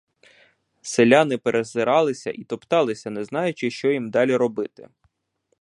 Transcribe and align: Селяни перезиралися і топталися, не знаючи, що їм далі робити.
Селяни 0.81 1.37
перезиралися 1.37 2.31
і 2.31 2.43
топталися, 2.43 3.09
не 3.09 3.23
знаючи, 3.23 3.71
що 3.71 3.91
їм 3.91 4.09
далі 4.11 4.35
робити. 4.35 4.89